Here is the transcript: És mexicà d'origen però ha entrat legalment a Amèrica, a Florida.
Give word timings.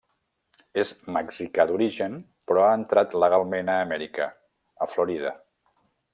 És 0.83 0.93
mexicà 1.17 1.65
d'origen 1.71 2.15
però 2.51 2.63
ha 2.69 2.73
entrat 2.79 3.13
legalment 3.25 3.71
a 3.75 3.77
Amèrica, 3.85 4.31
a 4.87 4.89
Florida. 4.95 5.37